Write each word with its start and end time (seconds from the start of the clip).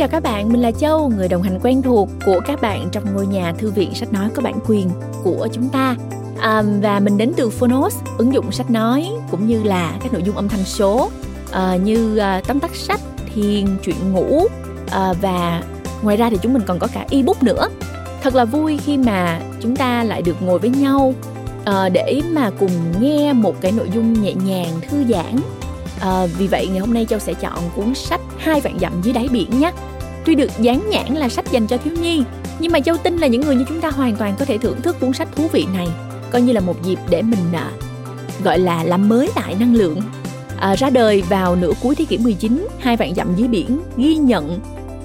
chào 0.00 0.08
các 0.08 0.22
bạn, 0.22 0.52
mình 0.52 0.62
là 0.62 0.72
Châu, 0.72 1.08
người 1.08 1.28
đồng 1.28 1.42
hành 1.42 1.58
quen 1.62 1.82
thuộc 1.82 2.08
của 2.26 2.40
các 2.46 2.62
bạn 2.62 2.88
trong 2.92 3.14
ngôi 3.14 3.26
nhà 3.26 3.52
thư 3.58 3.70
viện 3.70 3.94
sách 3.94 4.12
nói 4.12 4.28
có 4.34 4.42
bản 4.42 4.58
quyền 4.66 4.90
của 5.24 5.48
chúng 5.52 5.68
ta. 5.68 5.96
À, 6.38 6.62
và 6.82 7.00
mình 7.00 7.18
đến 7.18 7.32
từ 7.36 7.50
Phonos, 7.50 7.96
ứng 8.18 8.34
dụng 8.34 8.52
sách 8.52 8.70
nói 8.70 9.08
cũng 9.30 9.46
như 9.46 9.62
là 9.62 9.98
các 10.02 10.12
nội 10.12 10.22
dung 10.22 10.36
âm 10.36 10.48
thanh 10.48 10.64
số 10.64 11.10
à, 11.52 11.76
như 11.76 12.16
à, 12.16 12.42
tóm 12.46 12.60
tắt 12.60 12.74
sách, 12.74 13.00
thiền, 13.34 13.66
chuyện 13.84 14.12
ngủ 14.12 14.46
à, 14.90 15.12
và 15.20 15.62
ngoài 16.02 16.16
ra 16.16 16.30
thì 16.30 16.36
chúng 16.42 16.52
mình 16.52 16.62
còn 16.66 16.78
có 16.78 16.86
cả 16.94 17.06
ebook 17.10 17.42
nữa. 17.42 17.68
Thật 18.22 18.34
là 18.34 18.44
vui 18.44 18.78
khi 18.78 18.96
mà 18.96 19.40
chúng 19.60 19.76
ta 19.76 20.04
lại 20.04 20.22
được 20.22 20.42
ngồi 20.42 20.58
với 20.58 20.70
nhau 20.70 21.14
à, 21.64 21.88
để 21.88 22.20
mà 22.32 22.50
cùng 22.58 22.72
nghe 23.00 23.32
một 23.32 23.60
cái 23.60 23.72
nội 23.72 23.90
dung 23.94 24.22
nhẹ 24.22 24.34
nhàng, 24.34 24.80
thư 24.90 25.04
giãn 25.08 25.36
À, 26.00 26.26
vì 26.38 26.46
vậy 26.46 26.66
ngày 26.66 26.78
hôm 26.78 26.94
nay 26.94 27.06
Châu 27.08 27.18
sẽ 27.18 27.34
chọn 27.34 27.58
cuốn 27.76 27.94
sách 27.94 28.20
Hai 28.38 28.60
vạn 28.60 28.78
dặm 28.80 28.92
dưới 29.02 29.14
đáy 29.14 29.28
biển 29.32 29.60
nhé. 29.60 29.72
Tuy 30.24 30.34
được 30.34 30.50
dán 30.60 30.90
nhãn 30.90 31.14
là 31.14 31.28
sách 31.28 31.52
dành 31.52 31.66
cho 31.66 31.76
thiếu 31.76 31.94
nhi, 32.02 32.22
nhưng 32.58 32.72
mà 32.72 32.80
Châu 32.80 32.96
tin 32.96 33.16
là 33.16 33.26
những 33.26 33.40
người 33.40 33.54
như 33.54 33.64
chúng 33.68 33.80
ta 33.80 33.90
hoàn 33.90 34.16
toàn 34.16 34.34
có 34.38 34.44
thể 34.44 34.58
thưởng 34.58 34.80
thức 34.82 34.96
cuốn 35.00 35.12
sách 35.12 35.28
thú 35.36 35.48
vị 35.52 35.66
này, 35.74 35.88
coi 36.30 36.42
như 36.42 36.52
là 36.52 36.60
một 36.60 36.82
dịp 36.82 36.98
để 37.10 37.22
mình 37.22 37.52
à, 37.52 37.70
gọi 38.44 38.58
là 38.58 38.84
làm 38.84 39.08
mới 39.08 39.30
lại 39.36 39.56
năng 39.60 39.74
lượng. 39.74 40.00
À, 40.58 40.74
ra 40.76 40.90
đời 40.90 41.22
vào 41.22 41.56
nửa 41.56 41.72
cuối 41.82 41.94
thế 41.94 42.04
kỷ 42.04 42.18
19, 42.18 42.66
Hai 42.78 42.96
vạn 42.96 43.14
dặm 43.14 43.34
dưới 43.36 43.48
biển 43.48 43.80
ghi 43.96 44.14
nhận 44.14 44.58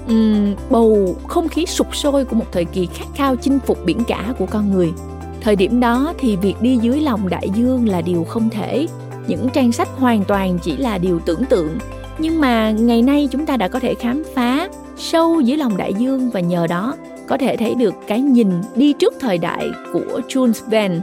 um, 0.08 0.54
bầu 0.70 1.16
không 1.28 1.48
khí 1.48 1.66
sục 1.66 1.96
sôi 1.96 2.24
của 2.24 2.36
một 2.36 2.46
thời 2.52 2.64
kỳ 2.64 2.86
khát 2.86 3.06
khao 3.14 3.36
chinh 3.36 3.58
phục 3.66 3.84
biển 3.84 4.04
cả 4.04 4.34
của 4.38 4.46
con 4.46 4.70
người. 4.70 4.92
Thời 5.40 5.56
điểm 5.56 5.80
đó 5.80 6.14
thì 6.18 6.36
việc 6.36 6.54
đi 6.60 6.76
dưới 6.76 7.00
lòng 7.00 7.28
đại 7.28 7.50
dương 7.54 7.88
là 7.88 8.00
điều 8.00 8.24
không 8.24 8.50
thể 8.50 8.86
những 9.26 9.48
trang 9.48 9.72
sách 9.72 9.88
hoàn 9.96 10.24
toàn 10.24 10.58
chỉ 10.62 10.76
là 10.76 10.98
điều 10.98 11.18
tưởng 11.18 11.44
tượng 11.44 11.78
nhưng 12.18 12.40
mà 12.40 12.70
ngày 12.70 13.02
nay 13.02 13.28
chúng 13.32 13.46
ta 13.46 13.56
đã 13.56 13.68
có 13.68 13.80
thể 13.80 13.94
khám 13.94 14.22
phá 14.34 14.55
sâu 14.96 15.40
dưới 15.40 15.56
lòng 15.56 15.76
đại 15.76 15.94
dương 15.94 16.30
và 16.30 16.40
nhờ 16.40 16.66
đó 16.66 16.94
có 17.28 17.36
thể 17.36 17.56
thấy 17.56 17.74
được 17.74 17.94
cái 18.06 18.20
nhìn 18.20 18.50
đi 18.74 18.92
trước 18.92 19.14
thời 19.20 19.38
đại 19.38 19.70
của 19.92 20.20
Jules 20.28 20.70
Verne. 20.70 21.00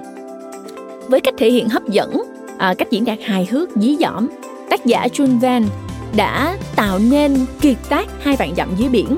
Với 1.07 1.21
cách 1.21 1.33
thể 1.37 1.51
hiện 1.51 1.69
hấp 1.69 1.87
dẫn, 1.87 2.21
à, 2.57 2.73
cách 2.77 2.91
diễn 2.91 3.05
đạt 3.05 3.17
hài 3.23 3.47
hước, 3.51 3.69
dí 3.75 3.97
dỏm, 3.99 4.29
tác 4.69 4.85
giả 4.85 5.07
Jules 5.13 5.39
Verne 5.39 5.67
đã 6.15 6.57
tạo 6.75 6.99
nên 6.99 7.45
kiệt 7.61 7.77
tác 7.89 8.07
hai 8.21 8.35
vạn 8.35 8.55
dặm 8.55 8.75
dưới 8.77 8.89
biển. 8.89 9.17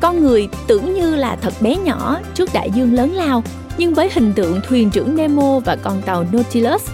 Con 0.00 0.20
người 0.20 0.48
tưởng 0.66 0.94
như 0.94 1.14
là 1.14 1.36
thật 1.36 1.54
bé 1.60 1.76
nhỏ 1.76 2.18
trước 2.34 2.50
đại 2.52 2.70
dương 2.70 2.94
lớn 2.94 3.14
lao, 3.14 3.42
nhưng 3.78 3.94
với 3.94 4.10
hình 4.12 4.32
tượng 4.32 4.60
thuyền 4.68 4.90
trưởng 4.90 5.16
Nemo 5.16 5.60
và 5.64 5.76
con 5.76 6.02
tàu 6.02 6.24
Nautilus 6.32 6.90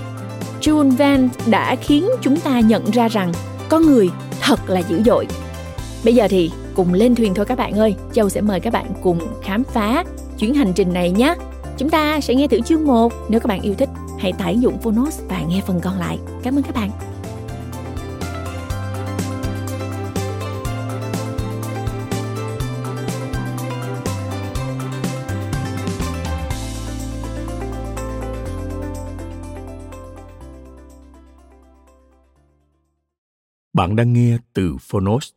Jules 0.61 0.91
Verne 0.91 1.29
đã 1.47 1.77
khiến 1.77 2.09
chúng 2.23 2.41
ta 2.41 2.61
nhận 2.61 2.91
ra 2.91 3.09
rằng 3.09 3.33
con 3.69 3.83
người 3.83 4.11
thật 4.41 4.71
là 4.71 4.81
dữ 4.81 5.03
dội. 5.07 5.27
Bây 6.05 6.15
giờ 6.15 6.27
thì 6.31 6.51
cùng 6.75 6.95
lên 6.95 7.15
thuyền 7.15 7.35
thôi 7.35 7.47
các 7.47 7.59
bạn 7.59 7.73
ơi. 7.73 7.95
Châu 8.13 8.29
sẽ 8.29 8.41
mời 8.41 8.61
các 8.61 8.73
bạn 8.73 8.87
cùng 9.03 9.19
khám 9.43 9.65
phá 9.65 10.05
chuyến 10.39 10.55
hành 10.55 10.73
trình 10.73 10.93
này 10.93 11.11
nhé. 11.11 11.35
Chúng 11.79 11.91
ta 11.91 12.21
sẽ 12.21 12.35
nghe 12.35 12.49
thử 12.49 12.61
chương 12.61 12.87
1. 12.87 13.13
Nếu 13.29 13.41
các 13.41 13.47
bạn 13.47 13.61
yêu 13.61 13.75
thích, 13.75 13.89
hãy 14.19 14.33
tải 14.33 14.59
dụng 14.59 14.79
Phonos 14.79 15.21
và 15.29 15.43
nghe 15.49 15.63
phần 15.67 15.81
còn 15.81 15.99
lại. 15.99 16.19
Cảm 16.43 16.59
ơn 16.59 16.63
các 16.63 16.75
bạn. 16.75 16.91
Bạn 33.73 33.97
đang 33.97 34.13
nghe 34.13 34.39
từ 34.53 34.77
Phonos. 34.81 35.31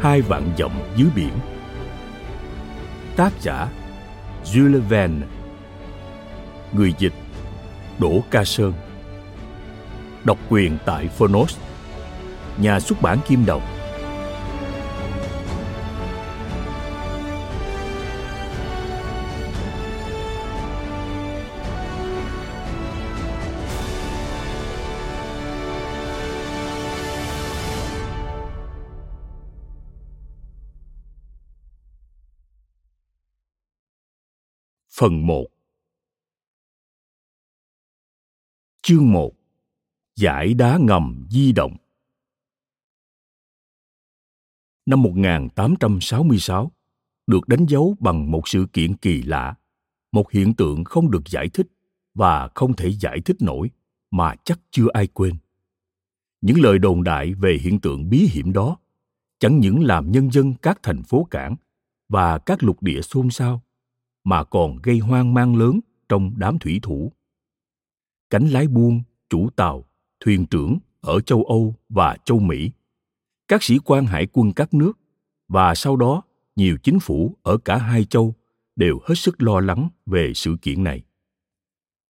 Hai 0.00 0.20
vạn 0.20 0.50
dặm 0.58 0.70
dưới 0.96 1.08
biển. 1.16 1.32
Tác 3.16 3.32
giả 3.40 3.68
Jules 4.44 4.80
Verne. 4.80 5.26
Người 6.72 6.94
dịch 6.98 7.12
Đỗ 7.98 8.22
Ca 8.30 8.44
Sơn. 8.44 8.72
Độc 10.24 10.38
quyền 10.48 10.78
tại 10.84 11.08
Phonos. 11.08 11.58
Nhà 12.58 12.80
xuất 12.80 13.02
bản 13.02 13.18
Kim 13.28 13.46
Đồng. 13.46 13.62
Phần 35.00 35.26
1 35.26 35.46
Chương 38.82 39.12
1 39.12 39.32
Giải 40.16 40.54
đá 40.54 40.78
ngầm 40.80 41.26
di 41.30 41.52
động. 41.52 41.76
Năm 44.86 45.02
1866 45.02 46.72
được 47.26 47.48
đánh 47.48 47.66
dấu 47.68 47.96
bằng 48.00 48.30
một 48.30 48.48
sự 48.48 48.66
kiện 48.72 48.96
kỳ 48.96 49.22
lạ, 49.22 49.54
một 50.12 50.30
hiện 50.30 50.54
tượng 50.54 50.84
không 50.84 51.10
được 51.10 51.28
giải 51.28 51.48
thích 51.48 51.66
và 52.14 52.48
không 52.54 52.76
thể 52.76 52.92
giải 52.92 53.20
thích 53.24 53.36
nổi 53.40 53.70
mà 54.10 54.34
chắc 54.44 54.60
chưa 54.70 54.86
ai 54.92 55.06
quên. 55.06 55.34
Những 56.40 56.60
lời 56.60 56.78
đồn 56.78 57.02
đại 57.02 57.34
về 57.34 57.58
hiện 57.62 57.80
tượng 57.80 58.10
bí 58.10 58.28
hiểm 58.30 58.52
đó 58.52 58.76
chẳng 59.38 59.58
những 59.58 59.82
làm 59.82 60.12
nhân 60.12 60.30
dân 60.30 60.54
các 60.62 60.78
thành 60.82 61.02
phố 61.02 61.26
cảng 61.30 61.56
và 62.08 62.38
các 62.38 62.62
lục 62.62 62.82
địa 62.82 63.02
xôn 63.02 63.30
xao 63.30 63.62
mà 64.24 64.44
còn 64.44 64.78
gây 64.82 64.98
hoang 64.98 65.34
mang 65.34 65.56
lớn 65.56 65.80
trong 66.08 66.32
đám 66.36 66.58
thủy 66.58 66.78
thủ. 66.82 67.12
Cánh 68.30 68.48
lái 68.48 68.68
buôn, 68.68 69.02
chủ 69.28 69.50
tàu, 69.56 69.84
thuyền 70.20 70.46
trưởng 70.46 70.78
ở 71.00 71.20
châu 71.20 71.44
Âu 71.44 71.74
và 71.88 72.16
châu 72.24 72.38
Mỹ, 72.38 72.70
các 73.48 73.62
sĩ 73.62 73.78
quan 73.84 74.06
hải 74.06 74.26
quân 74.32 74.52
các 74.52 74.74
nước 74.74 74.98
và 75.48 75.74
sau 75.74 75.96
đó 75.96 76.22
nhiều 76.56 76.76
chính 76.82 77.00
phủ 77.00 77.36
ở 77.42 77.58
cả 77.58 77.76
hai 77.76 78.04
châu 78.04 78.34
đều 78.76 78.98
hết 79.04 79.14
sức 79.14 79.42
lo 79.42 79.60
lắng 79.60 79.88
về 80.06 80.32
sự 80.34 80.56
kiện 80.62 80.84
này. 80.84 81.02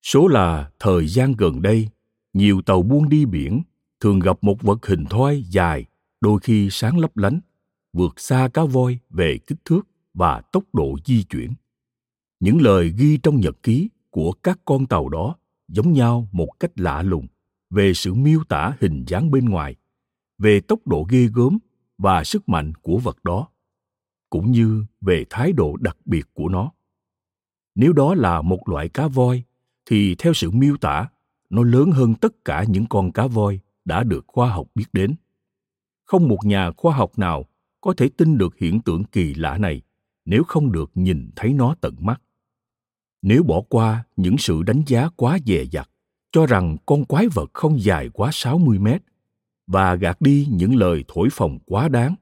Số 0.03 0.29
là 0.29 0.71
thời 0.79 1.07
gian 1.07 1.33
gần 1.33 1.63
đây, 1.63 1.89
nhiều 2.33 2.63
tàu 2.63 2.83
buôn 2.83 3.09
đi 3.09 3.25
biển 3.25 3.63
thường 4.01 4.21
gặp 4.21 4.39
một 4.41 4.63
vật 4.63 4.87
hình 4.87 5.05
thoi 5.11 5.43
dài, 5.43 5.85
đôi 6.21 6.41
khi 6.43 6.69
sáng 6.71 6.99
lấp 6.99 7.17
lánh, 7.17 7.41
vượt 7.93 8.21
xa 8.21 8.49
cá 8.55 8.65
voi 8.65 8.99
về 9.11 9.39
kích 9.47 9.59
thước 9.65 9.89
và 10.15 10.41
tốc 10.41 10.65
độ 10.73 10.97
di 11.05 11.23
chuyển 11.23 11.55
những 12.41 12.61
lời 12.61 12.93
ghi 12.97 13.19
trong 13.23 13.41
nhật 13.41 13.63
ký 13.63 13.89
của 14.11 14.33
các 14.33 14.61
con 14.65 14.87
tàu 14.87 15.09
đó 15.09 15.37
giống 15.69 15.93
nhau 15.93 16.29
một 16.33 16.49
cách 16.61 16.71
lạ 16.77 17.03
lùng 17.03 17.27
về 17.71 17.95
sự 17.95 18.15
miêu 18.15 18.45
tả 18.49 18.77
hình 18.81 19.05
dáng 19.07 19.31
bên 19.31 19.45
ngoài, 19.45 19.77
về 20.39 20.61
tốc 20.61 20.87
độ 20.87 21.07
ghê 21.11 21.27
gớm 21.35 21.59
và 21.99 22.25
sức 22.25 22.49
mạnh 22.49 22.75
của 22.75 22.99
vật 22.99 23.25
đó, 23.25 23.49
cũng 24.31 24.53
như 24.53 24.85
về 25.01 25.25
thái 25.31 25.53
độ 25.53 25.77
đặc 25.77 25.97
biệt 26.05 26.27
của 26.35 26.49
nó. 26.49 26.73
Nếu 27.75 27.93
đó 27.93 28.15
là 28.15 28.43
một 28.43 28.69
loại 28.69 28.89
cá 28.89 29.09
voi, 29.09 29.43
thì 29.87 30.15
theo 30.15 30.35
sự 30.35 30.51
miêu 30.51 30.77
tả, 30.77 31.09
nó 31.51 31.63
lớn 31.63 31.91
hơn 31.91 32.15
tất 32.15 32.45
cả 32.45 32.65
những 32.69 32.87
con 32.87 33.13
cá 33.13 33.27
voi 33.27 33.61
đã 33.85 34.05
được 34.05 34.25
khoa 34.27 34.51
học 34.51 34.67
biết 34.75 34.87
đến. 34.93 35.15
Không 36.05 36.29
một 36.29 36.39
nhà 36.45 36.71
khoa 36.77 36.97
học 36.97 37.19
nào 37.19 37.45
có 37.81 37.95
thể 37.97 38.09
tin 38.09 38.39
được 38.39 38.59
hiện 38.59 38.81
tượng 38.81 39.05
kỳ 39.05 39.35
lạ 39.35 39.59
này 39.59 39.83
nếu 40.25 40.45
không 40.45 40.73
được 40.73 40.91
nhìn 40.95 41.31
thấy 41.37 41.53
nó 41.53 41.75
tận 41.81 41.95
mắt 42.01 42.23
nếu 43.23 43.43
bỏ 43.43 43.63
qua 43.69 44.05
những 44.17 44.39
sự 44.39 44.63
đánh 44.63 44.83
giá 44.87 45.09
quá 45.17 45.39
dè 45.47 45.65
dặt, 45.73 45.91
cho 46.33 46.47
rằng 46.47 46.77
con 46.87 47.05
quái 47.05 47.29
vật 47.29 47.51
không 47.53 47.81
dài 47.81 48.09
quá 48.09 48.31
60 48.33 48.79
mét, 48.79 49.03
và 49.67 49.95
gạt 49.95 50.21
đi 50.21 50.47
những 50.51 50.77
lời 50.77 51.05
thổi 51.09 51.29
phồng 51.33 51.59
quá 51.67 51.89
đáng, 51.89 52.15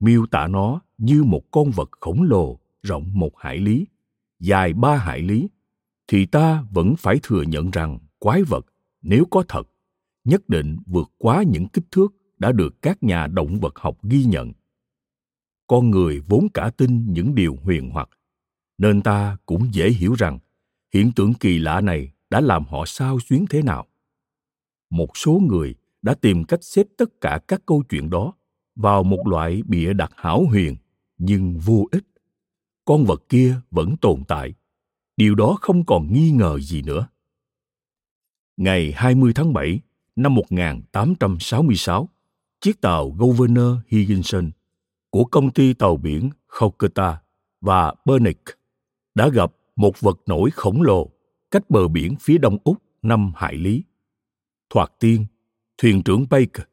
miêu 0.00 0.26
tả 0.26 0.46
nó 0.46 0.80
như 0.98 1.22
một 1.22 1.50
con 1.50 1.70
vật 1.70 1.90
khổng 2.00 2.22
lồ 2.22 2.58
rộng 2.82 3.10
một 3.12 3.38
hải 3.38 3.58
lý, 3.58 3.86
dài 4.40 4.72
ba 4.72 4.96
hải 4.96 5.20
lý, 5.22 5.48
thì 6.08 6.26
ta 6.26 6.64
vẫn 6.70 6.94
phải 6.98 7.20
thừa 7.22 7.42
nhận 7.42 7.70
rằng 7.70 7.98
quái 8.18 8.42
vật, 8.42 8.66
nếu 9.02 9.24
có 9.30 9.44
thật, 9.48 9.68
nhất 10.24 10.48
định 10.48 10.78
vượt 10.86 11.10
quá 11.18 11.42
những 11.42 11.68
kích 11.68 11.84
thước 11.90 12.14
đã 12.38 12.52
được 12.52 12.82
các 12.82 13.02
nhà 13.02 13.26
động 13.26 13.60
vật 13.60 13.78
học 13.78 13.98
ghi 14.02 14.24
nhận. 14.24 14.52
Con 15.66 15.90
người 15.90 16.20
vốn 16.20 16.48
cả 16.54 16.70
tin 16.76 17.12
những 17.12 17.34
điều 17.34 17.56
huyền 17.62 17.90
hoặc, 17.90 18.08
nên 18.80 19.02
ta 19.02 19.36
cũng 19.46 19.74
dễ 19.74 19.90
hiểu 19.90 20.14
rằng 20.14 20.38
hiện 20.94 21.12
tượng 21.16 21.34
kỳ 21.34 21.58
lạ 21.58 21.80
này 21.80 22.12
đã 22.30 22.40
làm 22.40 22.64
họ 22.64 22.86
sao 22.86 23.18
xuyến 23.20 23.44
thế 23.50 23.62
nào. 23.62 23.86
Một 24.90 25.16
số 25.16 25.40
người 25.48 25.74
đã 26.02 26.14
tìm 26.14 26.44
cách 26.44 26.64
xếp 26.64 26.86
tất 26.96 27.20
cả 27.20 27.40
các 27.48 27.62
câu 27.66 27.82
chuyện 27.88 28.10
đó 28.10 28.32
vào 28.76 29.02
một 29.02 29.26
loại 29.26 29.62
bịa 29.66 29.92
đặt 29.92 30.12
hảo 30.16 30.44
huyền 30.44 30.76
nhưng 31.18 31.58
vô 31.58 31.86
ích. 31.92 32.04
Con 32.84 33.04
vật 33.04 33.22
kia 33.28 33.54
vẫn 33.70 33.96
tồn 33.96 34.24
tại. 34.28 34.54
Điều 35.16 35.34
đó 35.34 35.58
không 35.60 35.84
còn 35.86 36.12
nghi 36.12 36.30
ngờ 36.30 36.58
gì 36.60 36.82
nữa. 36.82 37.08
Ngày 38.56 38.92
20 38.96 39.32
tháng 39.34 39.52
7 39.52 39.80
năm 40.16 40.34
1866, 40.34 42.08
chiếc 42.60 42.80
tàu 42.80 43.10
Governor 43.10 43.76
Higginson 43.88 44.50
của 45.10 45.24
công 45.24 45.50
ty 45.50 45.74
tàu 45.74 45.96
biển 45.96 46.30
Calcutta 46.60 47.22
và 47.60 47.94
Bernick 48.04 48.59
đã 49.14 49.28
gặp 49.28 49.52
một 49.76 50.00
vật 50.00 50.18
nổi 50.26 50.50
khổng 50.50 50.82
lồ 50.82 51.10
cách 51.50 51.70
bờ 51.70 51.88
biển 51.88 52.16
phía 52.20 52.38
đông 52.38 52.58
Úc 52.64 52.82
năm 53.02 53.32
hải 53.36 53.54
lý. 53.54 53.84
Thoạt 54.70 54.92
tiên, 54.98 55.26
thuyền 55.78 56.02
trưởng 56.02 56.26
Baker 56.30 56.66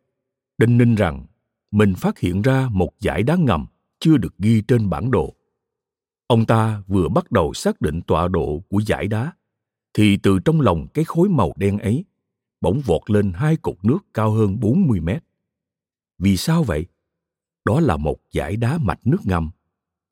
đinh 0.57 0.77
ninh 0.77 0.95
rằng 0.95 1.25
mình 1.71 1.95
phát 1.95 2.19
hiện 2.19 2.41
ra 2.41 2.69
một 2.71 2.89
dải 2.99 3.23
đá 3.23 3.35
ngầm 3.35 3.65
chưa 3.99 4.17
được 4.17 4.37
ghi 4.37 4.61
trên 4.61 4.89
bản 4.89 5.11
đồ. 5.11 5.33
Ông 6.27 6.45
ta 6.45 6.83
vừa 6.87 7.09
bắt 7.09 7.31
đầu 7.31 7.53
xác 7.53 7.81
định 7.81 8.01
tọa 8.01 8.27
độ 8.27 8.63
của 8.69 8.81
dải 8.81 9.07
đá, 9.07 9.33
thì 9.93 10.17
từ 10.17 10.39
trong 10.45 10.61
lòng 10.61 10.87
cái 10.93 11.05
khối 11.05 11.29
màu 11.29 11.53
đen 11.55 11.77
ấy 11.77 12.05
bỗng 12.61 12.81
vọt 12.85 13.09
lên 13.09 13.31
hai 13.35 13.57
cột 13.57 13.85
nước 13.85 13.99
cao 14.13 14.31
hơn 14.31 14.59
40 14.59 14.99
mét. 14.99 15.23
Vì 16.17 16.37
sao 16.37 16.63
vậy? 16.63 16.85
Đó 17.65 17.79
là 17.79 17.97
một 17.97 18.17
dải 18.31 18.57
đá 18.57 18.77
mạch 18.77 19.07
nước 19.07 19.19
ngầm, 19.23 19.51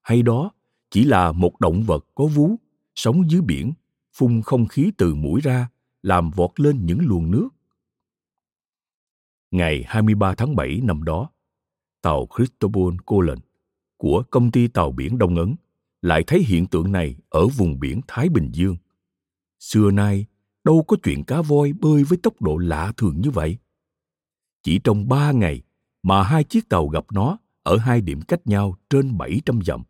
hay 0.02 0.22
đó 0.22 0.52
chỉ 0.96 1.04
là 1.04 1.32
một 1.32 1.60
động 1.60 1.84
vật 1.84 2.06
có 2.16 2.26
vú 2.26 2.56
sống 2.96 3.30
dưới 3.30 3.42
biển, 3.42 3.74
phun 4.14 4.42
không 4.42 4.68
khí 4.68 4.92
từ 4.98 5.16
mũi 5.16 5.42
ra, 5.42 5.70
làm 6.02 6.32
vọt 6.32 6.60
lên 6.60 6.86
những 6.86 7.00
luồng 7.02 7.32
nước. 7.32 7.50
Ngày 9.52 9.84
23 9.88 10.36
tháng 10.36 10.56
7 10.56 10.80
năm 10.84 11.04
đó, 11.04 11.30
tàu 12.02 12.28
Cristobal 12.36 12.98
Colon 13.06 13.38
của 13.98 14.24
công 14.32 14.52
ty 14.52 14.68
tàu 14.68 14.92
biển 14.92 15.18
Đông 15.18 15.36
Ấn 15.36 15.56
lại 16.02 16.24
thấy 16.28 16.40
hiện 16.40 16.68
tượng 16.68 16.92
này 16.92 17.16
ở 17.30 17.48
vùng 17.48 17.80
biển 17.80 18.02
Thái 18.08 18.30
Bình 18.30 18.50
Dương. 18.54 18.78
Xưa 19.60 19.92
nay, 19.92 20.26
đâu 20.64 20.84
có 20.88 20.98
chuyện 21.04 21.24
cá 21.24 21.42
voi 21.42 21.74
bơi 21.74 22.04
với 22.04 22.18
tốc 22.24 22.42
độ 22.42 22.58
lạ 22.58 22.94
thường 22.98 23.22
như 23.22 23.32
vậy. 23.32 23.58
Chỉ 24.64 24.80
trong 24.84 25.10
ba 25.10 25.32
ngày 25.32 25.62
mà 26.04 26.24
hai 26.24 26.44
chiếc 26.44 26.70
tàu 26.70 26.88
gặp 26.88 27.06
nó 27.12 27.38
ở 27.64 27.78
hai 27.78 28.02
điểm 28.02 28.22
cách 28.22 28.48
nhau 28.48 28.76
trên 28.90 29.18
700 29.18 29.60
dặm. 29.62 29.84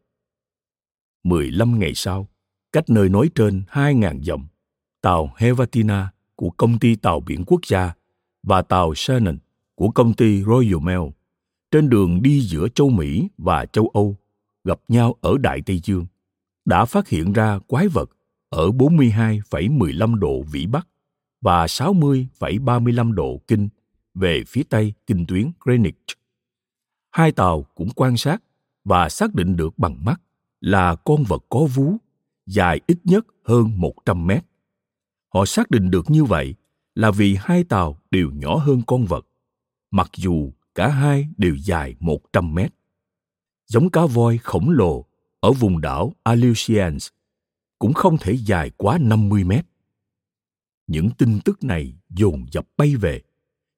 15 1.26 1.80
ngày 1.80 1.92
sau, 1.96 2.28
cách 2.72 2.90
nơi 2.90 3.10
nói 3.10 3.30
trên 3.36 3.64
2.000 3.72 4.24
dặm, 4.24 4.48
tàu 5.02 5.34
Hevatina 5.38 6.12
của 6.36 6.50
công 6.50 6.80
ty 6.80 6.96
tàu 6.96 7.20
biển 7.20 7.44
quốc 7.48 7.62
gia 7.68 7.94
và 8.44 8.62
tàu 8.62 8.96
Shannon 8.96 9.38
của 9.76 9.90
công 9.90 10.14
ty 10.14 10.44
Royal 10.44 10.80
Mail 10.82 11.10
trên 11.72 11.90
đường 11.90 12.22
đi 12.22 12.42
giữa 12.42 12.68
châu 12.76 12.90
Mỹ 12.90 13.28
và 13.38 13.66
châu 13.66 13.92
Âu 13.94 14.18
gặp 14.64 14.80
nhau 14.88 15.16
ở 15.22 15.38
Đại 15.38 15.62
Tây 15.66 15.82
Dương 15.84 16.06
đã 16.66 16.86
phát 16.86 17.08
hiện 17.08 17.34
ra 17.34 17.60
quái 17.68 17.88
vật 17.88 18.10
ở 18.50 18.70
42,15 18.70 20.16
độ 20.16 20.42
Vĩ 20.52 20.66
Bắc 20.66 20.88
và 21.42 21.66
60,35 21.66 23.14
độ 23.14 23.42
Kinh 23.48 23.70
về 24.14 24.44
phía 24.48 24.64
Tây 24.64 24.94
kinh 25.08 25.26
tuyến 25.26 25.52
Greenwich. 25.60 26.16
Hai 27.12 27.32
tàu 27.32 27.66
cũng 27.76 27.90
quan 27.96 28.18
sát 28.18 28.44
và 28.84 29.10
xác 29.10 29.34
định 29.34 29.56
được 29.58 29.78
bằng 29.78 30.06
mắt 30.06 30.22
là 30.62 30.96
con 30.96 31.24
vật 31.24 31.46
có 31.50 31.68
vú, 31.74 31.98
dài 32.46 32.82
ít 32.88 32.98
nhất 33.04 33.26
hơn 33.44 33.72
100 33.76 34.28
mét. 34.28 34.46
Họ 35.34 35.46
xác 35.46 35.72
định 35.72 35.92
được 35.92 36.10
như 36.10 36.24
vậy 36.24 36.56
là 36.96 37.12
vì 37.12 37.38
hai 37.40 37.64
tàu 37.64 37.98
đều 38.12 38.32
nhỏ 38.32 38.56
hơn 38.56 38.82
con 38.88 39.06
vật, 39.06 39.28
mặc 39.92 40.12
dù 40.16 40.52
cả 40.76 40.88
hai 40.88 41.28
đều 41.38 41.56
dài 41.56 41.96
100 42.00 42.56
mét. 42.56 42.74
Giống 43.68 43.90
cá 43.90 44.06
voi 44.06 44.38
khổng 44.38 44.70
lồ 44.70 45.06
ở 45.40 45.52
vùng 45.52 45.82
đảo 45.82 46.14
Aleutians 46.24 47.08
cũng 47.80 47.94
không 47.94 48.18
thể 48.18 48.34
dài 48.34 48.72
quá 48.78 48.98
50 49.02 49.44
mét. 49.44 49.66
Những 50.88 51.10
tin 51.18 51.40
tức 51.46 51.64
này 51.64 51.94
dồn 52.10 52.46
dập 52.52 52.68
bay 52.78 52.96
về, 52.96 53.22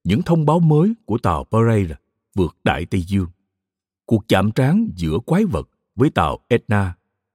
những 0.04 0.22
thông 0.22 0.46
báo 0.46 0.60
mới 0.60 0.94
của 1.06 1.18
tàu 1.18 1.44
Pereira 1.44 1.96
vượt 2.36 2.58
Đại 2.64 2.86
Tây 2.86 3.02
Dương. 3.02 3.28
Cuộc 4.06 4.28
chạm 4.28 4.52
trán 4.52 4.90
giữa 4.96 5.20
quái 5.26 5.46
vật 5.46 5.70
với 5.98 6.10
tàu 6.10 6.40
Etna, 6.48 6.94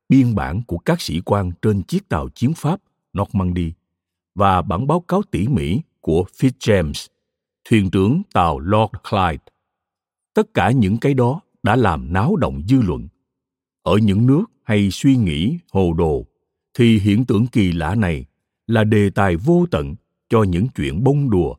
biên 0.09 0.35
bản 0.35 0.63
của 0.67 0.79
các 0.79 1.01
sĩ 1.01 1.21
quan 1.21 1.53
trên 1.63 1.83
chiếc 1.83 2.09
tàu 2.09 2.29
chiến 2.29 2.53
Pháp 2.57 2.81
Normandy 3.19 3.73
và 4.35 4.63
bản 4.63 4.87
báo 4.87 5.01
cáo 5.01 5.23
tỉ 5.31 5.49
mỉ 5.49 5.81
của 6.01 6.25
Fitzjames, 6.37 7.09
thuyền 7.69 7.91
trưởng 7.91 8.23
tàu 8.33 8.59
Lord 8.59 8.93
Clyde. 9.11 9.45
Tất 10.35 10.55
cả 10.55 10.71
những 10.71 10.97
cái 10.97 11.15
đó 11.15 11.41
đã 11.63 11.77
làm 11.77 12.13
náo 12.13 12.37
động 12.37 12.63
dư 12.69 12.83
luận. 12.83 13.09
Ở 13.83 13.97
những 13.97 14.27
nước 14.27 14.45
hay 14.63 14.91
suy 14.91 15.17
nghĩ 15.17 15.59
hồ 15.73 15.93
đồ 15.99 16.27
thì 16.75 16.99
hiện 16.99 17.25
tượng 17.25 17.47
kỳ 17.47 17.73
lạ 17.73 17.95
này 17.95 18.25
là 18.67 18.85
đề 18.85 19.11
tài 19.11 19.37
vô 19.37 19.67
tận 19.71 19.95
cho 20.29 20.43
những 20.43 20.67
chuyện 20.77 21.05
bông 21.05 21.31
đùa 21.31 21.55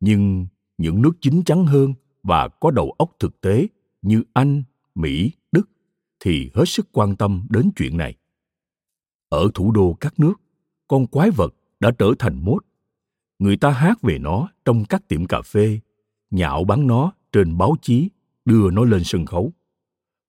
nhưng 0.00 0.46
những 0.78 1.02
nước 1.02 1.12
chín 1.20 1.42
chắn 1.44 1.66
hơn 1.66 1.94
và 2.22 2.48
có 2.48 2.70
đầu 2.70 2.94
óc 2.98 3.10
thực 3.18 3.40
tế 3.40 3.66
như 4.02 4.22
anh 4.32 4.62
mỹ 4.94 5.30
đức 5.52 5.68
thì 6.26 6.50
hết 6.54 6.64
sức 6.66 6.88
quan 6.92 7.16
tâm 7.16 7.46
đến 7.50 7.70
chuyện 7.76 7.96
này. 7.96 8.16
Ở 9.28 9.48
thủ 9.54 9.72
đô 9.72 9.96
các 10.00 10.20
nước, 10.20 10.34
con 10.88 11.06
quái 11.06 11.30
vật 11.30 11.54
đã 11.80 11.90
trở 11.98 12.12
thành 12.18 12.44
mốt. 12.44 12.64
Người 13.38 13.56
ta 13.56 13.70
hát 13.70 14.02
về 14.02 14.18
nó 14.18 14.48
trong 14.64 14.84
các 14.84 15.08
tiệm 15.08 15.26
cà 15.26 15.42
phê, 15.42 15.80
nhạo 16.30 16.64
báng 16.64 16.86
nó 16.86 17.12
trên 17.32 17.58
báo 17.58 17.76
chí, 17.82 18.08
đưa 18.44 18.70
nó 18.70 18.84
lên 18.84 19.04
sân 19.04 19.26
khấu. 19.26 19.52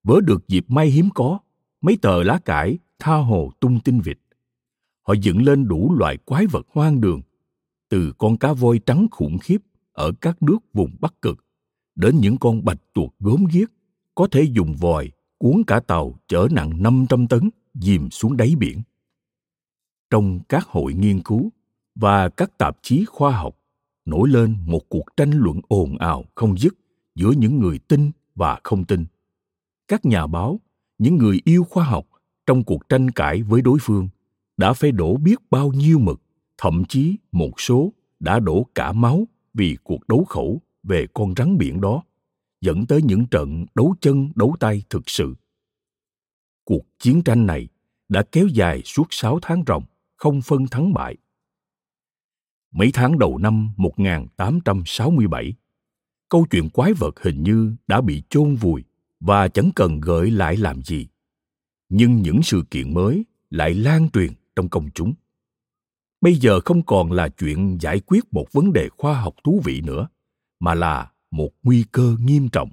Vớ 0.04 0.20
được 0.22 0.48
dịp 0.48 0.66
may 0.68 0.88
hiếm 0.88 1.10
có, 1.16 1.40
mấy 1.82 1.98
tờ 2.02 2.24
lá 2.24 2.40
cải 2.46 2.78
tha 3.00 3.16
hồ 3.16 3.52
tung 3.60 3.80
tin 3.80 4.00
vịt. 4.00 4.18
Họ 5.08 5.14
dựng 5.22 5.42
lên 5.42 5.68
đủ 5.68 5.96
loại 6.00 6.18
quái 6.18 6.48
vật 6.48 6.68
hoang 6.74 7.02
đường, 7.02 7.22
từ 7.90 8.14
con 8.18 8.38
cá 8.38 8.54
voi 8.54 8.80
trắng 8.86 9.08
khủng 9.12 9.38
khiếp 9.38 9.62
ở 9.92 10.12
các 10.22 10.44
nước 10.44 10.60
vùng 10.74 10.96
bắc 11.02 11.22
cực 11.22 11.46
đến 11.96 12.18
những 12.20 12.38
con 12.38 12.66
bạch 12.66 12.94
tuộc 12.94 13.16
gớm 13.20 13.46
ghiếc 13.52 13.70
có 14.16 14.28
thể 14.28 14.44
dùng 14.44 14.76
vòi 14.76 15.12
cuốn 15.38 15.64
cả 15.68 15.80
tàu 15.80 16.16
chở 16.28 16.48
nặng 16.52 16.84
500 16.84 17.28
tấn 17.28 17.50
dìm 17.74 18.10
xuống 18.10 18.38
đáy 18.38 18.56
biển. 18.58 18.82
Trong 20.10 20.40
các 20.50 20.68
hội 20.68 20.94
nghiên 20.94 21.22
cứu 21.22 21.52
và 21.96 22.30
các 22.30 22.58
tạp 22.58 22.78
chí 22.82 23.06
khoa 23.06 23.32
học 23.32 23.60
nổi 24.06 24.30
lên 24.30 24.58
một 24.66 24.90
cuộc 24.90 25.18
tranh 25.18 25.32
luận 25.32 25.60
ồn 25.68 25.98
ào 25.98 26.26
không 26.36 26.58
dứt 26.58 26.74
giữa 27.16 27.32
những 27.32 27.60
người 27.60 27.80
tin 27.80 28.12
và 28.36 28.60
không 28.64 28.86
tin. 28.86 29.06
Các 29.88 30.06
nhà 30.06 30.28
báo, 30.28 30.60
những 30.98 31.18
người 31.18 31.42
yêu 31.44 31.64
khoa 31.64 31.84
học 31.84 32.08
trong 32.46 32.64
cuộc 32.64 32.90
tranh 32.90 33.12
cãi 33.12 33.44
với 33.44 33.62
đối 33.62 33.78
phương 33.82 34.10
đã 34.58 34.74
phải 34.74 34.92
đổ 34.92 35.18
biết 35.18 35.40
bao 35.52 35.72
nhiêu 35.72 36.00
mực, 36.00 36.22
thậm 36.58 36.84
chí 36.86 37.16
một 37.32 37.62
số 37.62 37.94
đã 38.20 38.40
đổ 38.40 38.66
cả 38.76 38.92
máu 38.92 39.28
vì 39.54 39.78
cuộc 39.84 40.08
đấu 40.08 40.24
khẩu 40.24 40.62
về 40.84 41.08
con 41.14 41.34
rắn 41.38 41.58
biển 41.58 41.82
đó, 41.82 42.04
dẫn 42.62 42.86
tới 42.86 43.02
những 43.02 43.26
trận 43.26 43.66
đấu 43.76 43.96
chân 44.02 44.32
đấu 44.36 44.56
tay 44.60 44.84
thực 44.90 45.10
sự. 45.10 45.36
Cuộc 46.64 46.86
chiến 47.00 47.22
tranh 47.26 47.46
này 47.46 47.68
đã 48.10 48.24
kéo 48.32 48.48
dài 48.48 48.82
suốt 48.86 49.08
sáu 49.10 49.40
tháng 49.42 49.64
ròng, 49.68 49.84
không 50.16 50.42
phân 50.42 50.68
thắng 50.68 50.94
bại. 50.94 51.16
Mấy 52.72 52.92
tháng 52.94 53.20
đầu 53.20 53.38
năm 53.38 53.70
1867, 53.78 55.54
câu 56.30 56.46
chuyện 56.50 56.70
quái 56.70 56.94
vật 56.94 57.20
hình 57.24 57.44
như 57.44 57.76
đã 57.88 58.02
bị 58.02 58.24
chôn 58.30 58.56
vùi 58.56 58.84
và 59.20 59.48
chẳng 59.48 59.70
cần 59.76 60.02
gợi 60.02 60.32
lại 60.32 60.58
làm 60.58 60.82
gì. 60.82 61.08
Nhưng 61.90 62.22
những 62.22 62.40
sự 62.44 62.64
kiện 62.72 62.94
mới 62.94 63.26
lại 63.50 63.74
lan 63.74 64.10
truyền 64.10 64.32
trong 64.56 64.70
công 64.70 64.90
chúng 64.94 65.14
bây 66.22 66.36
giờ 66.36 66.60
không 66.66 66.84
còn 66.86 67.12
là 67.12 67.30
chuyện 67.30 67.78
giải 67.82 68.00
quyết 68.06 68.34
một 68.34 68.52
vấn 68.52 68.74
đề 68.74 68.90
khoa 68.98 69.22
học 69.22 69.36
thú 69.44 69.62
vị 69.64 69.82
nữa 69.82 70.08
mà 70.60 70.74
là 70.74 71.12
một 71.32 71.50
nguy 71.64 71.86
cơ 71.92 72.16
nghiêm 72.20 72.50
trọng 72.50 72.70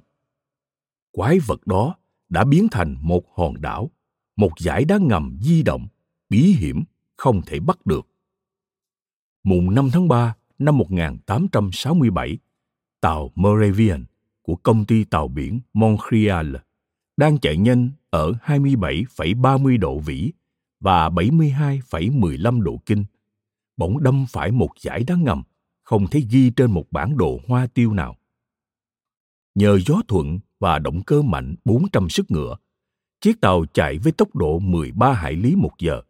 quái 1.11 1.39
vật 1.39 1.67
đó 1.67 1.95
đã 2.29 2.45
biến 2.45 2.67
thành 2.71 2.95
một 3.01 3.23
hòn 3.35 3.61
đảo 3.61 3.91
một 4.35 4.51
dải 4.59 4.85
đá 4.85 4.97
ngầm 5.01 5.37
di 5.41 5.63
động 5.63 5.87
bí 6.29 6.39
hiểm 6.39 6.83
không 7.17 7.41
thể 7.45 7.59
bắt 7.59 7.85
được 7.85 8.07
mùng 9.43 9.75
5 9.75 9.89
tháng 9.93 10.07
3 10.07 10.35
năm 10.59 10.77
1867, 10.77 12.37
tàu 13.01 13.31
Moravian 13.35 14.05
của 14.41 14.55
công 14.55 14.85
ty 14.85 15.03
tàu 15.03 15.27
biển 15.27 15.59
Montreal 15.73 16.55
đang 17.17 17.37
chạy 17.39 17.57
nhanh 17.57 17.89
ở 18.09 18.31
27,30 18.45 19.79
độ 19.79 19.99
vĩ 19.99 20.31
và 20.79 21.09
72,15 21.09 22.61
độ 22.61 22.81
kinh, 22.85 23.05
bỗng 23.77 24.03
đâm 24.03 24.25
phải 24.29 24.51
một 24.51 24.69
dải 24.79 25.03
đá 25.03 25.15
ngầm 25.15 25.43
không 25.83 26.07
thấy 26.07 26.27
ghi 26.29 26.49
trên 26.49 26.71
một 26.71 26.91
bản 26.91 27.17
đồ 27.17 27.39
hoa 27.47 27.67
tiêu 27.67 27.93
nào. 27.93 28.17
Nhờ 29.55 29.79
gió 29.79 30.01
thuận 30.07 30.39
và 30.59 30.79
động 30.79 31.03
cơ 31.03 31.21
mạnh 31.21 31.55
400 31.65 32.09
sức 32.09 32.31
ngựa, 32.31 32.57
chiếc 33.21 33.41
tàu 33.41 33.65
chạy 33.73 33.97
với 33.97 34.11
tốc 34.11 34.35
độ 34.35 34.59
13 34.59 35.13
hải 35.13 35.33
lý 35.33 35.55
một 35.55 35.71
giờ. 35.79 36.01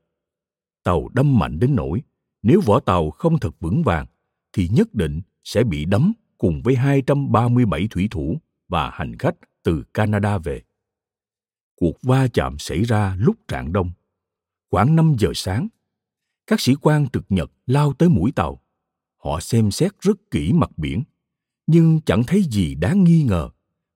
Tàu 0.83 1.09
đâm 1.13 1.39
mạnh 1.39 1.59
đến 1.59 1.75
nỗi 1.75 2.01
nếu 2.43 2.61
vỏ 2.61 2.79
tàu 2.79 3.11
không 3.11 3.39
thật 3.39 3.55
vững 3.59 3.83
vàng 3.83 4.05
thì 4.53 4.67
nhất 4.67 4.93
định 4.93 5.21
sẽ 5.43 5.63
bị 5.63 5.85
đắm 5.85 6.13
cùng 6.37 6.61
với 6.63 6.75
237 6.75 7.87
thủy 7.91 8.07
thủ 8.11 8.37
và 8.67 8.89
hành 8.89 9.17
khách 9.17 9.35
từ 9.63 9.83
Canada 9.93 10.37
về. 10.37 10.61
Cuộc 11.75 12.01
va 12.01 12.27
chạm 12.33 12.57
xảy 12.59 12.83
ra 12.83 13.15
lúc 13.19 13.35
trạng 13.47 13.73
đông 13.73 13.91
khoảng 14.71 14.95
5 14.95 15.15
giờ 15.19 15.31
sáng, 15.35 15.67
các 16.47 16.61
sĩ 16.61 16.75
quan 16.81 17.09
trực 17.13 17.25
Nhật 17.29 17.51
lao 17.65 17.93
tới 17.93 18.09
mũi 18.09 18.31
tàu. 18.35 18.61
Họ 19.17 19.39
xem 19.39 19.71
xét 19.71 19.91
rất 19.99 20.31
kỹ 20.31 20.53
mặt 20.53 20.77
biển 20.77 21.03
nhưng 21.67 22.01
chẳng 22.05 22.23
thấy 22.27 22.43
gì 22.43 22.75
đáng 22.75 23.03
nghi 23.03 23.23
ngờ 23.23 23.49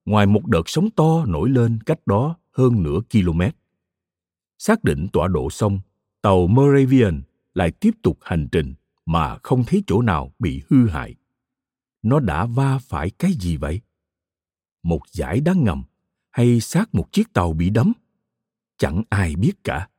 ngoài 0.05 0.25
một 0.25 0.47
đợt 0.47 0.61
sóng 0.65 0.89
to 0.95 1.25
nổi 1.25 1.49
lên 1.49 1.79
cách 1.85 2.07
đó 2.07 2.37
hơn 2.51 2.83
nửa 2.83 2.99
km. 3.11 3.41
Xác 4.57 4.83
định 4.83 5.07
tọa 5.13 5.27
độ 5.27 5.49
xong, 5.49 5.79
tàu 6.21 6.47
Moravian 6.47 7.21
lại 7.53 7.71
tiếp 7.71 7.91
tục 8.01 8.17
hành 8.21 8.47
trình 8.51 8.73
mà 9.05 9.37
không 9.43 9.63
thấy 9.63 9.83
chỗ 9.87 10.01
nào 10.01 10.33
bị 10.39 10.61
hư 10.69 10.87
hại. 10.87 11.15
Nó 12.01 12.19
đã 12.19 12.45
va 12.45 12.79
phải 12.79 13.09
cái 13.09 13.31
gì 13.39 13.57
vậy? 13.57 13.81
Một 14.83 15.01
giải 15.11 15.39
đá 15.39 15.53
ngầm 15.53 15.83
hay 16.31 16.59
xác 16.59 16.95
một 16.95 17.11
chiếc 17.11 17.33
tàu 17.33 17.53
bị 17.53 17.69
đắm? 17.69 17.93
Chẳng 18.77 19.03
ai 19.09 19.35
biết 19.35 19.53
cả. 19.63 19.89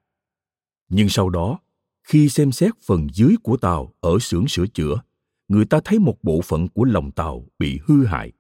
Nhưng 0.89 1.09
sau 1.09 1.31
đó, 1.31 1.59
khi 2.03 2.29
xem 2.29 2.53
xét 2.53 2.75
phần 2.83 3.07
dưới 3.13 3.35
của 3.43 3.57
tàu 3.57 3.93
ở 4.01 4.19
xưởng 4.19 4.49
sửa 4.49 4.67
chữa, 4.67 5.03
người 5.51 5.65
ta 5.65 5.81
thấy 5.85 5.99
một 5.99 6.17
bộ 6.23 6.41
phận 6.45 6.69
của 6.69 6.85
lòng 6.85 7.11
tàu 7.11 7.47
bị 7.59 7.81
hư 7.87 8.05
hại. 8.05 8.33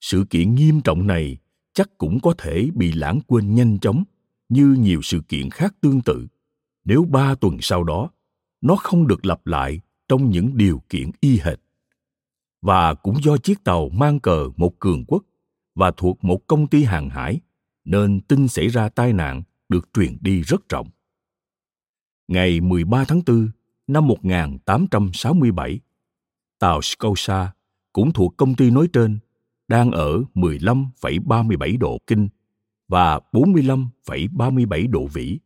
Sự 0.00 0.24
kiện 0.30 0.54
nghiêm 0.54 0.80
trọng 0.80 1.06
này 1.06 1.38
chắc 1.72 1.98
cũng 1.98 2.20
có 2.20 2.34
thể 2.38 2.68
bị 2.74 2.92
lãng 2.92 3.20
quên 3.26 3.54
nhanh 3.54 3.78
chóng 3.78 4.04
như 4.48 4.76
nhiều 4.78 5.02
sự 5.02 5.20
kiện 5.28 5.50
khác 5.50 5.74
tương 5.80 6.00
tự 6.02 6.26
nếu 6.84 7.04
ba 7.04 7.34
tuần 7.34 7.58
sau 7.60 7.84
đó 7.84 8.10
nó 8.60 8.76
không 8.76 9.06
được 9.06 9.26
lặp 9.26 9.46
lại 9.46 9.80
trong 10.08 10.30
những 10.30 10.56
điều 10.56 10.82
kiện 10.88 11.10
y 11.20 11.38
hệt 11.38 11.60
và 12.62 12.94
cũng 12.94 13.22
do 13.22 13.36
chiếc 13.36 13.64
tàu 13.64 13.88
mang 13.88 14.20
cờ 14.20 14.50
một 14.56 14.78
cường 14.78 15.04
quốc 15.04 15.24
và 15.74 15.90
thuộc 15.96 16.24
một 16.24 16.46
công 16.46 16.66
ty 16.66 16.84
hàng 16.84 17.10
hải 17.10 17.40
nên 17.84 18.20
tin 18.20 18.48
xảy 18.48 18.68
ra 18.68 18.88
tai 18.88 19.12
nạn 19.12 19.42
được 19.68 19.88
truyền 19.94 20.16
đi 20.20 20.40
rất 20.40 20.68
rộng. 20.68 20.88
Ngày 22.28 22.60
13 22.60 23.04
tháng 23.04 23.22
4 23.26 23.48
năm 23.86 24.06
1867, 24.06 25.80
tàu 26.64 26.82
Scotia 26.82 27.50
cũng 27.92 28.12
thuộc 28.12 28.36
công 28.36 28.54
ty 28.54 28.70
nói 28.70 28.88
trên 28.92 29.18
đang 29.68 29.90
ở 29.90 30.22
15,37 30.34 31.78
độ 31.78 31.98
kinh 32.06 32.28
và 32.88 33.20
45,37 33.32 34.90
độ 34.90 35.06
vĩ. 35.06 35.38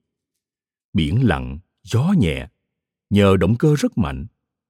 Biển 0.93 1.29
lặng, 1.29 1.59
gió 1.83 2.15
nhẹ, 2.19 2.49
nhờ 3.11 3.37
động 3.37 3.57
cơ 3.59 3.75
rất 3.79 3.99
mạnh, 3.99 4.27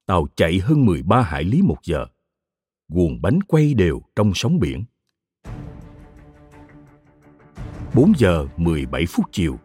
tàu 0.06 0.26
chạy 0.36 0.58
hơn 0.58 0.86
13 0.86 1.22
hải 1.22 1.44
lý 1.44 1.62
một 1.62 1.78
giờ. 1.82 2.06
Guồng 2.88 3.22
bánh 3.22 3.40
quay 3.42 3.74
đều 3.74 4.02
trong 4.16 4.32
sóng 4.34 4.58
biển. 4.58 4.84
4 7.94 8.12
giờ 8.16 8.46
17 8.56 9.06
phút 9.06 9.26
chiều, 9.32 9.58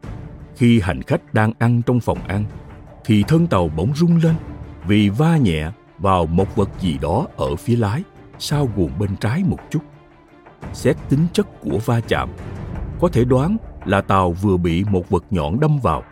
khi 0.56 0.80
hành 0.80 1.02
khách 1.02 1.34
đang 1.34 1.54
ăn 1.60 1.82
trong 1.86 2.00
phòng 2.00 2.24
ăn, 2.24 2.46
thì 3.06 3.24
thân 3.28 3.48
tàu 3.48 3.68
bỗng 3.68 3.96
rung 3.96 4.18
lên 4.18 4.36
vì 4.88 5.10
va 5.10 5.38
nhẹ 5.38 5.72
vào 6.00 6.26
một 6.26 6.56
vật 6.56 6.70
gì 6.80 6.98
đó 7.02 7.28
ở 7.38 7.56
phía 7.56 7.76
lái 7.76 8.04
sau 8.40 8.70
guồng 8.76 8.92
bên 9.00 9.16
trái 9.16 9.44
một 9.48 9.60
chút. 9.70 9.80
Xét 10.74 10.96
tính 11.10 11.28
chất 11.34 11.48
của 11.62 11.78
va 11.86 12.00
chạm, 12.08 12.30
có 13.02 13.08
thể 13.08 13.24
đoán 13.26 13.58
là 13.86 14.02
tàu 14.02 14.32
vừa 14.32 14.58
bị 14.58 14.84
một 14.84 15.10
vật 15.10 15.24
nhọn 15.30 15.60
đâm 15.60 15.80
vào. 15.80 16.04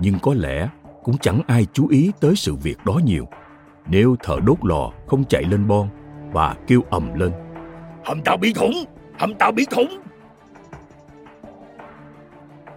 Nhưng 0.00 0.18
có 0.22 0.34
lẽ 0.34 0.68
cũng 1.02 1.18
chẳng 1.18 1.40
ai 1.46 1.66
chú 1.72 1.88
ý 1.88 2.12
tới 2.20 2.36
sự 2.36 2.54
việc 2.54 2.78
đó 2.84 3.00
nhiều. 3.04 3.28
Nếu 3.86 4.16
thợ 4.22 4.36
đốt 4.44 4.58
lò 4.62 4.90
không 5.06 5.24
chạy 5.24 5.44
lên 5.44 5.68
bon 5.68 5.88
và 6.32 6.56
kêu 6.66 6.82
ầm 6.90 7.14
lên. 7.14 7.32
Hầm 8.04 8.22
tàu 8.22 8.36
bị 8.36 8.52
thủng! 8.52 8.84
Hầm 9.18 9.34
tàu 9.34 9.52
bị 9.52 9.66
thủng! 9.70 10.00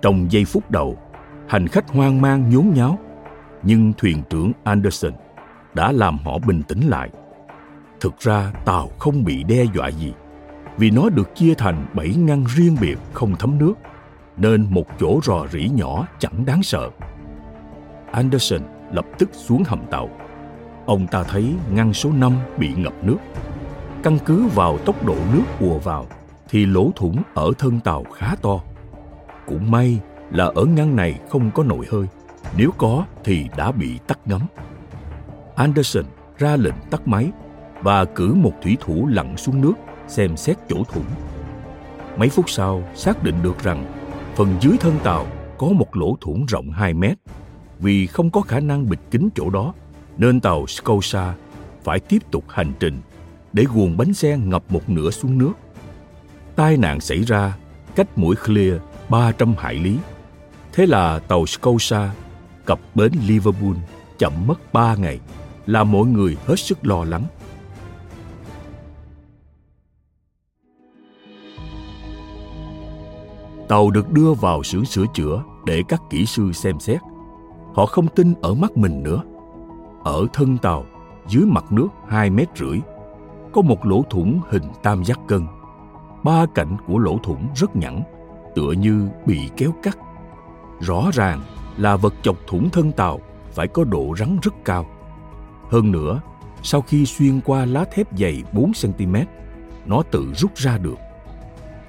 Trong 0.02 0.32
giây 0.32 0.46
phút 0.46 0.72
đầu, 0.72 0.98
hành 1.48 1.68
khách 1.68 1.90
hoang 1.90 2.22
mang 2.22 2.50
nhốn 2.50 2.72
nháo, 2.76 3.00
nhưng 3.64 3.94
thuyền 3.98 4.24
trưởng 4.30 4.52
Anderson 4.64 5.12
đã 5.74 5.92
làm 5.92 6.18
họ 6.18 6.38
bình 6.48 6.63
tĩnh 6.63 6.90
lại. 6.90 7.10
Thực 8.00 8.20
ra 8.20 8.51
tàu 8.66 8.90
không 9.00 9.24
bị 9.24 9.44
đe 9.44 9.63
dọa 9.75 9.88
gì, 9.88 10.13
vì 10.78 10.92
nó 10.92 11.10
được 11.10 11.36
chia 11.36 11.54
thành 11.54 11.86
bảy 11.94 12.13
ngăn 12.16 12.46
riêng 12.56 12.78
biệt 12.82 12.98
không 13.13 13.36
thấm 13.40 13.58
nước, 13.58 13.74
nên 14.38 14.68
một 14.70 14.86
chỗ 15.00 15.20
rò 15.24 15.48
rỉ 15.51 15.70
nhỏ 15.70 16.08
chẳng 16.20 16.46
đáng 16.46 16.63
sợ. 16.63 16.90
Anderson 18.12 18.62
lập 18.92 19.06
tức 19.20 19.30
xuống 19.34 19.63
hầm 19.68 19.80
tàu. 19.92 20.10
Ông 20.86 21.08
ta 21.08 21.24
thấy 21.24 21.54
ngăn 21.72 21.94
số 21.94 22.12
5 22.12 22.34
bị 22.58 22.70
ngập 22.78 22.94
nước. 23.04 23.18
Căn 24.04 24.18
cứ 24.25 24.48
vào 24.56 24.78
tốc 24.78 25.06
độ 25.06 25.16
nước 25.34 25.44
ùa 25.60 25.80
vào, 25.80 26.06
thì 26.50 26.66
lỗ 26.66 26.92
thủng 26.96 27.22
ở 27.34 27.51
thân 27.58 27.80
tàu 27.80 28.04
khá 28.04 28.36
to. 28.42 28.60
Cũng 29.48 29.72
may 29.72 30.00
là 30.32 30.46
ở 30.56 30.66
ngăn 30.66 30.96
này 30.96 31.20
không 31.30 31.51
có 31.51 31.63
nồi 31.63 31.86
hơi, 31.92 32.06
nếu 32.58 32.72
có 32.78 33.06
thì 33.24 33.46
đã 33.58 33.72
bị 33.72 34.00
tắt 34.08 34.20
ngấm. 34.25 34.42
Anderson 35.55 36.05
ra 36.38 36.55
lệnh 36.55 36.75
tắt 36.89 37.08
máy 37.08 37.31
và 37.81 38.05
cử 38.05 38.34
một 38.34 38.53
thủy 38.63 38.77
thủ 38.79 39.08
lặn 39.08 39.38
xuống 39.38 39.62
nước 39.62 39.74
xem 40.08 40.38
xét 40.38 40.58
chỗ 40.70 40.84
thủng. 40.93 41.05
Mấy 42.17 42.29
phút 42.29 42.50
sau, 42.50 42.84
xác 42.96 43.24
định 43.24 43.36
được 43.43 43.63
rằng 43.63 43.86
phần 44.36 44.55
dưới 44.62 44.77
thân 44.79 45.00
tàu 45.03 45.27
có 45.58 45.67
một 45.67 45.96
lỗ 45.98 46.17
thủng 46.22 46.46
rộng 46.46 46.72
2 46.72 46.93
mét. 46.93 47.17
Vì 47.79 48.08
không 48.08 48.29
có 48.29 48.41
khả 48.41 48.60
năng 48.60 48.89
bịt 48.89 49.00
kín 49.12 49.29
chỗ 49.36 49.50
đó, 49.50 49.74
nên 50.17 50.39
tàu 50.39 50.67
Scotia 50.67 51.24
phải 51.84 52.00
tiếp 52.00 52.20
tục 52.31 52.43
hành 52.50 52.74
trình 52.79 53.01
để 53.53 53.65
guồng 53.74 53.98
bánh 53.98 54.13
xe 54.13 54.38
ngập 54.38 54.63
một 54.70 54.89
nửa 54.89 55.10
xuống 55.10 55.38
nước. 55.38 55.53
Tai 56.55 56.77
nạn 56.77 57.00
xảy 57.00 57.22
ra 57.22 57.58
cách 57.96 58.17
mũi 58.17 58.36
Clear 58.36 58.74
300 59.10 59.53
hải 59.58 59.75
lý. 59.75 59.98
Thế 60.74 60.86
là 60.86 61.20
tàu 61.20 61.46
Scotia 61.46 62.10
cập 62.65 62.79
bến 62.96 63.12
Liverpool 63.27 63.75
chậm 64.20 64.34
mất 64.48 64.74
3 64.74 64.96
ngày, 64.96 65.20
là 65.72 65.84
mọi 65.84 66.06
người 66.06 66.38
hết 66.46 66.56
sức 66.60 66.86
lo 66.86 67.04
lắng. 67.04 67.24
Tàu 73.68 73.92
được 73.92 74.12
đưa 74.12 74.34
vào 74.34 74.63
xưởng 74.63 74.86
sửa 74.86 75.06
chữa 75.13 75.44
để 75.66 75.84
các 75.88 76.01
kỹ 76.10 76.25
sư 76.25 76.51
xem 76.51 76.80
xét. 76.80 77.01
Họ 77.74 77.86
không 77.86 78.08
tin 78.08 78.34
ở 78.42 78.54
mắt 78.54 78.78
mình 78.78 79.04
nữa. 79.04 79.24
Ở 80.04 80.28
thân 80.34 80.58
tàu, 80.58 80.86
dưới 81.28 81.46
mặt 81.46 81.72
nước 81.72 81.88
2 82.08 82.30
mét 82.30 82.48
rưỡi, 82.56 82.80
có 83.54 83.62
một 83.62 83.86
lỗ 83.86 84.04
thủng 84.10 84.40
hình 84.50 84.63
tam 84.84 85.04
giác 85.04 85.20
cân. 85.28 85.48
Ba 86.24 86.46
cạnh 86.56 86.78
của 86.88 86.98
lỗ 86.98 87.18
thủng 87.24 87.48
rất 87.56 87.75
nhẵn, 87.75 88.01
tựa 88.56 88.72
như 88.72 89.10
bị 89.25 89.50
kéo 89.58 89.72
cắt. 89.84 89.98
Rõ 90.80 91.10
ràng 91.13 91.42
là 91.78 91.96
vật 91.96 92.13
chọc 92.22 92.36
thủng 92.48 92.70
thân 92.70 92.92
tàu 92.92 93.20
phải 93.51 93.68
có 93.68 93.84
độ 93.84 94.13
rắn 94.18 94.38
rất 94.42 94.54
cao. 94.66 94.86
Hơn 95.72 95.92
nữa, 95.92 96.22
sau 96.63 96.82
khi 96.82 97.06
xuyên 97.06 97.42
qua 97.46 97.66
lá 97.66 97.86
thép 97.92 98.08
dày 98.18 98.44
4 98.51 98.72
cm, 98.82 99.16
nó 99.86 100.04
tự 100.12 100.34
rút 100.36 100.56
ra 100.56 100.78
được. 100.78 100.98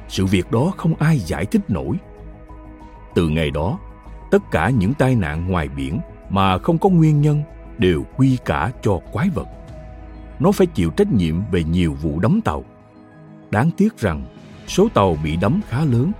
Sự 0.08 0.26
việc 0.26 0.50
đó 0.50 0.72
không 0.76 0.94
ai 0.94 1.18
giải 1.18 1.46
thích 1.46 1.60
nổi. 1.68 1.96
Từ 3.14 3.28
ngày 3.28 3.50
đó 3.50 3.78
tất 4.30 4.50
cả 4.50 4.70
những 4.70 4.94
tai 4.94 5.14
nạn 5.14 5.50
ngoài 5.50 5.68
biển 5.68 6.00
mà 6.30 6.58
không 6.58 6.78
có 6.78 6.88
nguyên 6.88 7.20
nhân 7.20 7.42
đều 7.78 8.04
quy 8.16 8.38
cả 8.44 8.72
cho 8.82 8.98
quái 9.12 9.28
vật. 9.28 9.48
Nó 10.38 10.52
phải 10.52 10.66
chịu 10.66 10.90
trách 10.90 11.12
nhiệm 11.12 11.36
về 11.50 11.64
nhiều 11.64 11.94
vụ 11.94 12.20
đắm 12.20 12.40
tàu. 12.44 12.64
Đáng 13.50 13.70
tiếc 13.76 13.98
rằng 13.98 14.24
số 14.66 14.88
tàu 14.94 15.16
bị 15.24 15.36
đắm 15.36 15.60
khá 15.68 15.84
lớn 15.84 16.12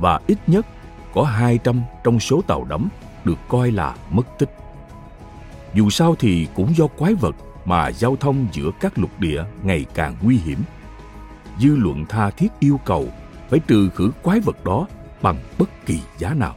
và 0.00 0.20
ít 0.26 0.38
nhất 0.46 0.66
có 1.14 1.22
200 1.22 1.80
trong 2.04 2.20
số 2.20 2.42
tàu 2.46 2.64
đắm 2.64 2.88
được 3.24 3.38
coi 3.48 3.70
là 3.70 3.96
mất 4.10 4.38
tích. 4.38 4.65
Dù 5.74 5.90
sao 5.90 6.14
thì 6.14 6.46
cũng 6.54 6.74
do 6.76 6.86
quái 6.86 7.14
vật 7.14 7.36
mà 7.64 7.92
giao 7.92 8.16
thông 8.16 8.46
giữa 8.52 8.70
các 8.80 8.98
lục 8.98 9.20
địa 9.20 9.44
ngày 9.62 9.86
càng 9.94 10.16
nguy 10.22 10.36
hiểm. 10.36 10.58
Dư 11.58 11.76
luận 11.76 12.04
tha 12.08 12.30
thiết 12.30 12.48
yêu 12.60 12.80
cầu 12.84 13.08
phải 13.50 13.58
trừ 13.58 13.90
khử 13.94 14.10
quái 14.22 14.40
vật 14.40 14.64
đó 14.64 14.86
bằng 15.22 15.38
bất 15.58 15.86
kỳ 15.86 16.00
giá 16.18 16.34
nào 16.34 16.56